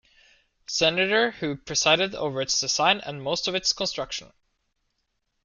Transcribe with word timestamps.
Senator 0.65 1.29
who 1.29 1.55
presided 1.55 2.15
over 2.15 2.41
its 2.41 2.59
design 2.59 3.01
and 3.01 3.21
most 3.21 3.47
of 3.47 3.53
its 3.53 3.71
construction. 3.71 4.33